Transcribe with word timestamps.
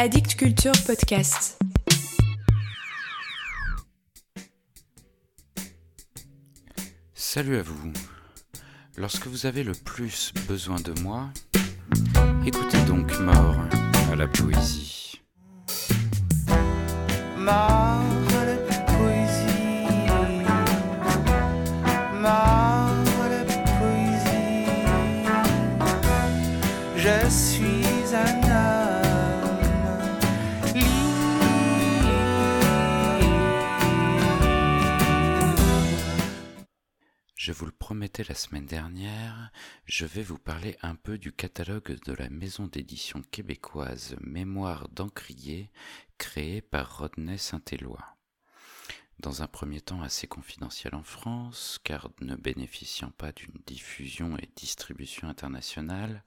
Addict 0.00 0.36
Culture 0.36 0.70
Podcast. 0.86 1.58
Salut 7.14 7.56
à 7.56 7.62
vous. 7.62 7.92
Lorsque 8.96 9.26
vous 9.26 9.46
avez 9.46 9.64
le 9.64 9.72
plus 9.72 10.32
besoin 10.46 10.76
de 10.76 10.94
moi, 11.00 11.30
écoutez 12.46 12.78
donc 12.86 13.18
Mort 13.18 13.56
à 14.12 14.14
la 14.14 14.28
poésie. 14.28 15.20
Mort 17.36 17.50
à 17.50 18.44
la 18.44 18.56
poésie. 18.86 19.48
Mort 22.14 22.94
à 23.24 23.28
la 23.30 23.44
poésie. 23.80 24.68
Je 26.96 27.28
suis 27.28 28.14
un 28.14 28.67
Je 37.48 37.54
vous 37.54 37.64
le 37.64 37.72
promettais 37.72 38.24
la 38.24 38.34
semaine 38.34 38.66
dernière, 38.66 39.50
je 39.86 40.04
vais 40.04 40.22
vous 40.22 40.36
parler 40.36 40.76
un 40.82 40.94
peu 40.94 41.16
du 41.16 41.32
catalogue 41.32 41.98
de 42.04 42.12
la 42.12 42.28
maison 42.28 42.66
d'édition 42.66 43.22
québécoise 43.30 44.16
Mémoire 44.20 44.90
d'Encrier, 44.90 45.70
créée 46.18 46.60
par 46.60 46.98
Rodney 46.98 47.38
Saint-Éloi. 47.38 48.04
Dans 49.20 49.40
un 49.40 49.46
premier 49.46 49.80
temps 49.80 50.02
assez 50.02 50.26
confidentiel 50.26 50.94
en 50.94 51.02
France, 51.02 51.80
car 51.84 52.10
ne 52.20 52.36
bénéficiant 52.36 53.12
pas 53.12 53.32
d'une 53.32 53.62
diffusion 53.64 54.36
et 54.36 54.50
distribution 54.54 55.26
internationale, 55.26 56.24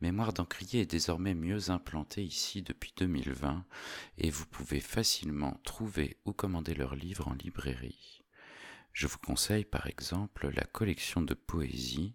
Mémoire 0.00 0.32
d'Encrier 0.32 0.80
est 0.80 0.90
désormais 0.90 1.34
mieux 1.34 1.68
implantée 1.68 2.24
ici 2.24 2.62
depuis 2.62 2.94
2020 2.96 3.66
et 4.16 4.30
vous 4.30 4.46
pouvez 4.46 4.80
facilement 4.80 5.60
trouver 5.62 6.16
ou 6.24 6.32
commander 6.32 6.74
leurs 6.74 6.94
livres 6.94 7.28
en 7.28 7.34
librairie. 7.34 8.23
Je 8.94 9.08
vous 9.08 9.18
conseille 9.18 9.64
par 9.64 9.88
exemple 9.88 10.48
la 10.54 10.62
collection 10.62 11.20
de 11.20 11.34
poésie 11.34 12.14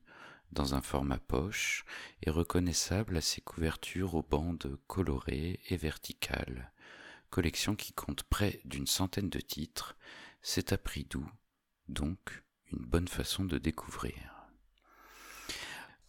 dans 0.53 0.75
un 0.75 0.81
format 0.81 1.19
poche 1.19 1.83
et 2.23 2.30
reconnaissable 2.30 3.17
à 3.17 3.22
ses 3.22 3.41
couvertures 3.41 4.16
aux 4.16 4.23
bandes 4.23 4.80
colorées 4.88 5.59
et 5.67 5.75
verticales. 5.75 6.72
Collection 7.31 7.75
qui 7.75 7.91
compte 7.91 8.23
près 8.23 8.61
d'une 8.63 8.88
centaine 8.88 9.30
de 9.30 9.41
titres, 9.41 9.97
c'est 10.41 10.72
à 10.72 10.77
prix 10.77 11.03
doux, 11.03 11.30
donc 11.89 12.44
une 12.72 12.85
bonne 12.85 13.09
façon 13.09 13.44
de 13.44 13.57
découvrir. 13.57 14.28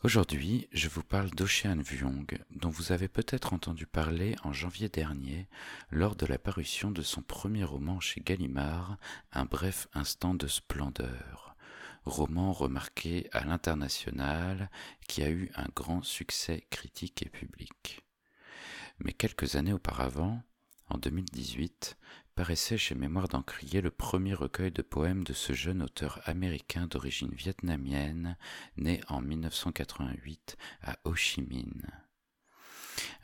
Aujourd'hui, 0.02 0.66
je 0.72 0.88
vous 0.88 1.02
parle 1.02 1.28
d'Ocean 1.28 1.76
Vuong, 1.82 2.24
dont 2.52 2.70
vous 2.70 2.92
avez 2.92 3.06
peut-être 3.06 3.52
entendu 3.52 3.86
parler 3.86 4.34
en 4.44 4.50
janvier 4.50 4.88
dernier 4.88 5.46
lors 5.90 6.16
de 6.16 6.24
la 6.24 6.38
parution 6.38 6.90
de 6.90 7.02
son 7.02 7.20
premier 7.20 7.64
roman 7.64 8.00
chez 8.00 8.22
Gallimard, 8.22 8.96
Un 9.30 9.44
bref 9.44 9.88
instant 9.92 10.32
de 10.32 10.46
splendeur. 10.46 11.54
Roman 12.06 12.54
remarqué 12.54 13.28
à 13.32 13.44
l'international 13.44 14.70
qui 15.06 15.22
a 15.22 15.28
eu 15.28 15.50
un 15.54 15.66
grand 15.76 16.02
succès 16.02 16.66
critique 16.70 17.22
et 17.22 17.28
public. 17.28 18.00
Mais 19.00 19.12
quelques 19.12 19.56
années 19.56 19.74
auparavant, 19.74 20.42
en 20.88 20.96
2018, 20.96 21.98
paraissait 22.40 22.78
chez 22.78 22.94
Mémoire 22.94 23.28
d'Encrier 23.28 23.82
le 23.82 23.90
premier 23.90 24.32
recueil 24.32 24.70
de 24.70 24.80
poèmes 24.80 25.24
de 25.24 25.34
ce 25.34 25.52
jeune 25.52 25.82
auteur 25.82 26.22
américain 26.24 26.86
d'origine 26.86 27.34
vietnamienne, 27.34 28.38
né 28.78 29.02
en 29.08 29.20
1988 29.20 30.56
à 30.80 30.96
Ho 31.04 31.14
Chi 31.14 31.42
Minh. 31.42 31.84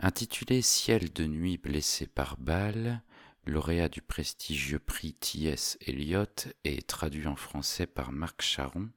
Intitulé 0.00 0.60
Ciel 0.60 1.10
de 1.14 1.24
nuit 1.24 1.56
blessé 1.56 2.06
par 2.06 2.36
balle, 2.36 3.00
lauréat 3.46 3.88
du 3.88 4.02
prestigieux 4.02 4.78
prix 4.78 5.14
T.S. 5.14 5.78
Eliot 5.80 6.26
et 6.64 6.82
traduit 6.82 7.26
en 7.26 7.36
français 7.36 7.86
par 7.86 8.12
Marc 8.12 8.42
Charon, 8.42 8.90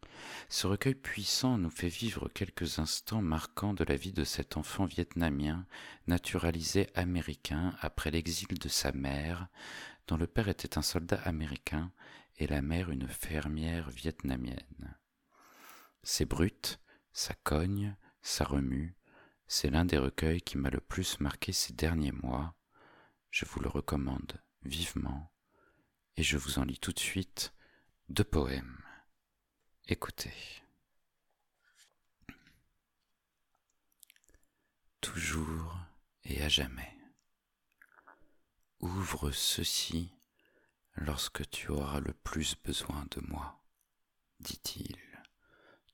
ce 0.50 0.68
recueil 0.68 0.96
puissant 0.96 1.58
nous 1.58 1.70
fait 1.70 1.88
vivre 1.88 2.28
quelques 2.28 2.80
instants 2.80 3.22
marquants 3.22 3.74
de 3.74 3.86
la 3.86 3.96
vie 3.96 4.12
de 4.12 4.26
cet 4.26 4.58
enfant 4.58 4.84
vietnamien, 4.84 5.66
naturalisé 6.08 6.90
américain 6.94 7.74
après 7.80 8.12
l'exil 8.12 8.60
de 8.60 8.68
sa 8.68 8.92
mère, 8.92 9.48
dont 10.09 10.18
le 10.18 10.25
père 10.25 10.50
était 10.50 10.80
un 10.80 10.81
soldat 10.81 11.22
américain 11.22 11.92
et 12.38 12.47
la 12.47 12.64
mère 12.64 12.90
une 12.90 13.08
fermière 13.08 13.92
vietnamienne. 13.92 14.97
C'est 16.02 16.25
brut, 16.25 16.80
ça 17.14 17.36
cogne, 17.44 17.96
ça 18.24 18.44
remue, 18.44 18.96
c'est 19.46 19.69
l'un 19.69 19.86
des 19.86 20.00
recueils 20.00 20.42
qui 20.42 20.58
m'a 20.58 20.72
le 20.72 20.80
plus 20.80 21.19
marqué 21.19 21.52
ces 21.53 21.74
derniers 21.74 22.12
mois, 22.12 22.56
je 23.30 23.46
vous 23.46 23.59
le 23.59 23.69
recommande 23.69 24.42
vivement, 24.64 25.31
et 26.18 26.24
je 26.24 26.38
vous 26.38 26.58
en 26.58 26.64
lis 26.64 26.80
tout 26.80 26.92
de 26.92 27.00
suite 27.00 27.53
deux 28.08 28.24
poèmes. 28.24 28.84
Écoutez. 29.88 30.34
Toujours 35.02 35.78
et 36.24 36.42
à 36.42 36.50
jamais. 36.50 36.99
Ouvre 38.82 39.32
ceci 39.32 40.10
lorsque 40.96 41.50
tu 41.50 41.70
auras 41.70 42.00
le 42.00 42.14
plus 42.14 42.56
besoin 42.64 43.06
de 43.12 43.20
moi, 43.28 43.62
dit-il, 44.40 44.98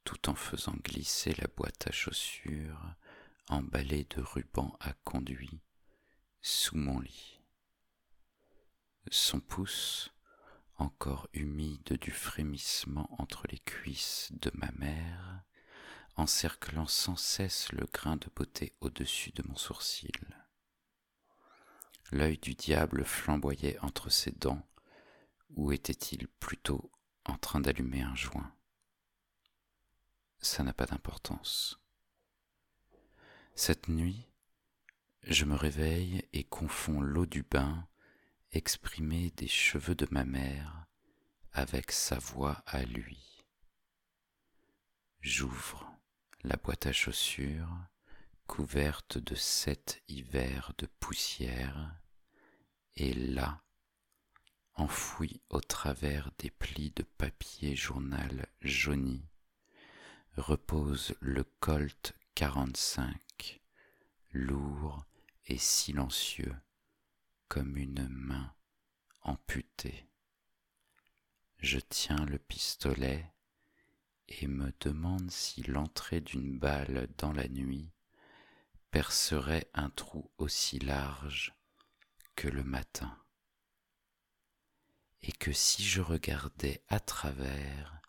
tout 0.03 0.29
en 0.29 0.35
faisant 0.35 0.75
glisser 0.83 1.33
la 1.33 1.47
boîte 1.47 1.87
à 1.87 1.91
chaussures 1.91 2.93
emballée 3.47 4.05
de 4.11 4.21
rubans 4.21 4.77
à 4.79 4.93
conduit 5.03 5.61
sous 6.43 6.77
mon 6.77 6.99
lit. 6.99 7.41
Son 9.09 9.39
pouce, 9.39 10.11
encore 10.75 11.27
humide 11.33 11.97
du 11.99 12.11
frémissement 12.11 13.09
entre 13.19 13.47
les 13.49 13.59
cuisses 13.59 14.29
de 14.31 14.51
ma 14.53 14.71
mère, 14.73 15.41
encerclant 16.17 16.87
sans 16.87 17.15
cesse 17.15 17.71
le 17.71 17.87
grain 17.91 18.17
de 18.17 18.27
beauté 18.35 18.75
au-dessus 18.79 19.31
de 19.31 19.41
mon 19.47 19.55
sourcil. 19.55 20.44
L'œil 22.11 22.37
du 22.37 22.53
diable 22.53 23.03
flamboyait 23.03 23.79
entre 23.79 24.09
ses 24.09 24.31
dents, 24.31 24.65
ou 25.49 25.71
était-il 25.71 26.27
plutôt 26.27 26.91
en 27.25 27.37
train 27.37 27.59
d'allumer 27.59 28.01
un 28.01 28.15
joint? 28.15 28.53
Ça 30.39 30.63
n'a 30.63 30.73
pas 30.73 30.85
d'importance. 30.85 31.79
Cette 33.55 33.87
nuit, 33.87 34.27
je 35.23 35.45
me 35.45 35.55
réveille 35.55 36.27
et 36.33 36.43
confonds 36.43 37.01
l'eau 37.01 37.25
du 37.25 37.41
bain 37.41 37.87
exprimée 38.51 39.31
des 39.31 39.47
cheveux 39.47 39.95
de 39.95 40.07
ma 40.11 40.23
mère 40.23 40.85
avec 41.51 41.91
sa 41.91 42.19
voix 42.19 42.63
à 42.67 42.83
lui. 42.83 43.43
J'ouvre 45.21 45.91
la 46.43 46.57
boîte 46.57 46.85
à 46.85 46.93
chaussures 46.93 47.75
couverte 48.47 49.17
de 49.17 49.35
sept 49.35 50.01
hivers 50.07 50.73
de 50.77 50.87
poussière, 50.99 51.95
et 52.95 53.13
là, 53.13 53.63
enfoui 54.75 55.41
au 55.49 55.61
travers 55.61 56.31
des 56.39 56.49
plis 56.49 56.91
de 56.91 57.03
papier 57.03 57.75
journal 57.75 58.47
jauni, 58.61 59.25
repose 60.37 61.15
le 61.19 61.43
Colt 61.59 62.13
45, 62.35 63.61
lourd 64.31 65.05
et 65.47 65.57
silencieux 65.57 66.55
comme 67.47 67.77
une 67.77 68.07
main 68.09 68.53
amputée. 69.21 70.07
Je 71.59 71.79
tiens 71.79 72.25
le 72.25 72.37
pistolet 72.37 73.31
et 74.27 74.47
me 74.47 74.73
demande 74.79 75.31
si 75.31 75.63
l'entrée 75.63 76.21
d'une 76.21 76.57
balle 76.57 77.07
dans 77.17 77.31
la 77.31 77.47
nuit 77.47 77.94
percerait 78.95 79.69
un 79.73 79.89
trou 79.89 80.31
aussi 80.37 80.79
large 80.79 81.53
que 82.37 82.47
le 82.47 82.63
matin, 82.63 83.13
et 85.21 85.33
que 85.33 85.51
si 85.51 85.83
je 85.83 85.99
regardais 85.99 86.81
à 86.87 87.01
travers, 87.01 87.99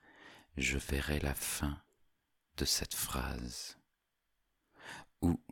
je 0.56 0.78
verrais 0.78 1.18
la 1.18 1.34
fin 1.34 1.82
de 2.56 2.64
cette 2.64 2.94
phrase, 2.94 3.80
ou 5.22 5.42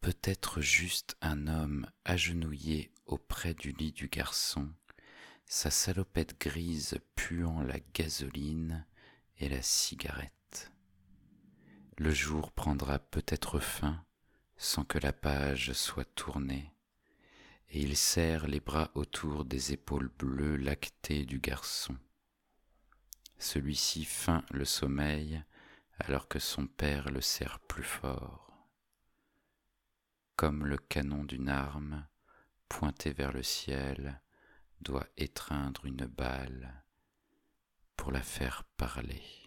peut-être 0.00 0.60
juste 0.60 1.16
un 1.20 1.46
homme 1.46 1.88
agenouillé 2.04 2.92
auprès 3.06 3.54
du 3.54 3.70
lit 3.70 3.92
du 3.92 4.08
garçon, 4.08 4.74
sa 5.46 5.70
salopette 5.70 6.40
grise 6.40 6.98
puant 7.14 7.62
la 7.62 7.78
gasoline 7.78 8.84
et 9.36 9.48
la 9.48 9.62
cigarette. 9.62 10.72
Le 11.96 12.10
jour 12.10 12.50
prendra 12.50 12.98
peut-être 12.98 13.60
fin 13.60 14.04
sans 14.56 14.84
que 14.84 14.98
la 14.98 15.12
page 15.12 15.72
soit 15.72 16.12
tournée, 16.14 16.72
et 17.70 17.80
il 17.80 17.96
serre 17.96 18.46
les 18.46 18.60
bras 18.60 18.90
autour 18.94 19.44
des 19.44 19.72
épaules 19.72 20.10
bleues 20.18 20.56
lactées 20.56 21.24
du 21.24 21.40
garçon. 21.40 21.96
Celui-ci 23.38 24.04
feint 24.04 24.44
le 24.50 24.64
sommeil 24.64 25.42
alors 25.98 26.28
que 26.28 26.38
son 26.38 26.66
père 26.66 27.10
le 27.10 27.20
serre 27.20 27.60
plus 27.60 27.82
fort 27.82 28.44
comme 30.36 30.66
le 30.66 30.78
canon 30.78 31.24
d'une 31.24 31.48
arme, 31.48 32.06
pointée 32.68 33.12
vers 33.12 33.32
le 33.32 33.42
ciel, 33.42 34.20
doit 34.80 35.06
étreindre 35.16 35.86
une 35.86 36.06
balle 36.06 36.84
pour 37.96 38.10
la 38.10 38.22
faire 38.22 38.64
parler. 38.76 39.43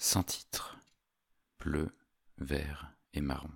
Sans 0.00 0.22
titre, 0.22 0.78
bleu, 1.58 1.92
vert 2.36 2.92
et 3.14 3.20
marron. 3.20 3.50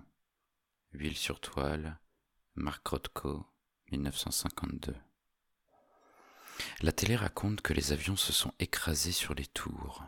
Huile 0.91 1.15
sur 1.15 1.39
toile, 1.39 2.01
Marc 2.55 2.85
Rothko, 2.85 3.45
1952. 3.93 4.93
La 6.81 6.91
télé 6.91 7.15
raconte 7.15 7.61
que 7.61 7.71
les 7.71 7.93
avions 7.93 8.17
se 8.17 8.33
sont 8.33 8.53
écrasés 8.59 9.13
sur 9.13 9.33
les 9.33 9.45
tours. 9.45 10.03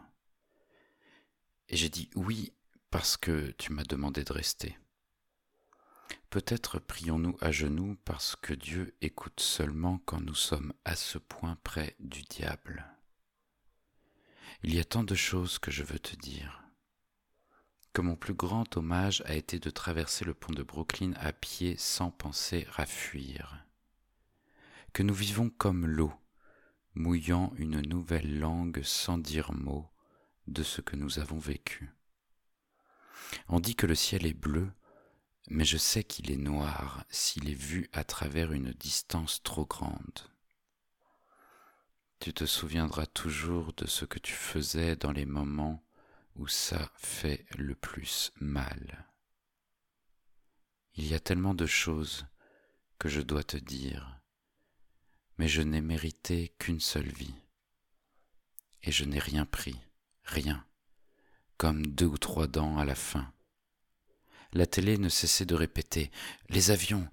Et 1.69 1.77
j'ai 1.77 1.87
dit 1.87 2.09
oui 2.15 2.53
parce 2.89 3.15
que 3.15 3.51
tu 3.51 3.71
m'as 3.71 3.85
demandé 3.85 4.25
de 4.25 4.33
rester. 4.33 4.77
Peut-être 6.29 6.79
prions-nous 6.79 7.37
à 7.39 7.53
genoux 7.53 7.95
parce 8.03 8.35
que 8.35 8.53
Dieu 8.53 8.93
écoute 8.99 9.39
seulement 9.39 9.99
quand 9.99 10.19
nous 10.19 10.35
sommes 10.35 10.73
à 10.83 10.97
ce 10.97 11.17
point 11.17 11.57
près 11.63 11.95
du 12.01 12.23
diable. 12.23 12.94
Il 14.67 14.73
y 14.73 14.79
a 14.79 14.83
tant 14.83 15.03
de 15.03 15.13
choses 15.13 15.59
que 15.59 15.69
je 15.69 15.83
veux 15.83 16.00
te 16.00 16.15
dire. 16.15 16.63
Que 17.94 18.01
mon 18.01 18.15
plus 18.15 18.33
grand 18.33 18.75
hommage 18.75 19.21
a 19.27 19.35
été 19.35 19.59
de 19.59 19.69
traverser 19.69 20.25
le 20.25 20.33
pont 20.33 20.53
de 20.53 20.63
Brooklyn 20.63 21.13
à 21.17 21.33
pied 21.33 21.77
sans 21.77 22.09
penser 22.09 22.65
à 22.75 22.88
fuir. 22.88 23.63
Que 24.91 25.03
nous 25.03 25.13
vivons 25.13 25.51
comme 25.51 25.85
l'eau, 25.85 26.12
mouillant 26.95 27.53
une 27.57 27.81
nouvelle 27.81 28.39
langue 28.39 28.81
sans 28.81 29.19
dire 29.19 29.53
mot 29.53 29.88
de 30.47 30.63
ce 30.63 30.81
que 30.81 30.95
nous 30.95 31.19
avons 31.19 31.38
vécu. 31.38 31.91
On 33.47 33.59
dit 33.59 33.75
que 33.75 33.85
le 33.85 33.94
ciel 33.94 34.25
est 34.25 34.33
bleu, 34.33 34.71
mais 35.47 35.63
je 35.63 35.77
sais 35.77 36.03
qu'il 36.03 36.31
est 36.31 36.38
noir 36.38 37.06
s'il 37.11 37.51
est 37.51 37.53
vu 37.53 37.88
à 37.94 38.03
travers 38.03 38.51
une 38.51 38.71
distance 38.71 39.44
trop 39.44 39.68
grande. 39.68 40.34
Tu 42.19 42.33
te 42.33 42.45
souviendras 42.45 43.06
toujours 43.06 43.73
de 43.73 43.85
ce 43.85 44.06
que 44.06 44.19
tu 44.19 44.33
faisais 44.33 44.95
dans 44.95 45.12
les 45.12 45.25
moments 45.25 45.83
où 46.35 46.47
ça 46.47 46.91
fait 46.95 47.45
le 47.57 47.75
plus 47.75 48.31
mal. 48.39 49.07
Il 50.95 51.06
y 51.07 51.13
a 51.13 51.19
tellement 51.19 51.53
de 51.53 51.65
choses 51.65 52.25
que 53.00 53.09
je 53.09 53.21
dois 53.21 53.44
te 53.44 53.57
dire, 53.57 54.19
mais 55.38 55.47
je 55.47 55.62
n'ai 55.62 55.81
mérité 55.81 56.53
qu'une 56.57 56.79
seule 56.79 57.09
vie, 57.09 57.35
et 58.83 58.91
je 58.91 59.03
n'ai 59.03 59.19
rien 59.19 59.45
pris, 59.45 59.79
rien, 60.23 60.65
comme 61.57 61.85
deux 61.85 62.06
ou 62.06 62.18
trois 62.18 62.47
dents 62.47 62.77
à 62.77 62.85
la 62.85 62.95
fin. 62.95 63.31
La 64.53 64.65
télé 64.65 64.97
ne 64.97 65.09
cessait 65.09 65.45
de 65.45 65.56
répéter 65.56 66.11
Les 66.47 66.71
avions, 66.71 67.09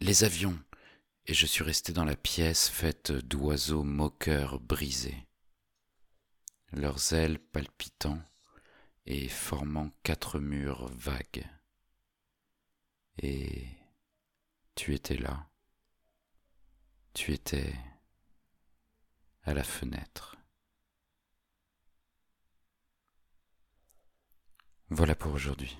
les 0.00 0.24
avions, 0.24 0.58
et 1.30 1.34
je 1.34 1.46
suis 1.46 1.62
resté 1.62 1.92
dans 1.92 2.04
la 2.04 2.16
pièce 2.16 2.68
faite 2.68 3.12
d'oiseaux 3.12 3.84
moqueurs 3.84 4.58
brisés, 4.58 5.28
leurs 6.72 7.12
ailes 7.12 7.38
palpitant 7.38 8.20
et 9.06 9.28
formant 9.28 9.92
quatre 10.02 10.40
murs 10.40 10.88
vagues. 10.88 11.48
Et 13.18 13.64
tu 14.74 14.92
étais 14.92 15.18
là, 15.18 15.48
tu 17.14 17.32
étais 17.32 17.74
à 19.44 19.54
la 19.54 19.62
fenêtre. 19.62 20.36
Voilà 24.88 25.14
pour 25.14 25.32
aujourd'hui. 25.32 25.78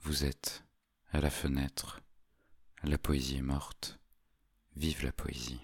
Vous 0.00 0.24
êtes 0.24 0.64
à 1.12 1.20
la 1.20 1.30
fenêtre. 1.30 2.00
La 2.82 2.98
poésie 2.98 3.36
est 3.36 3.42
morte. 3.42 4.00
Vive 4.78 5.06
la 5.06 5.10
poésie. 5.10 5.60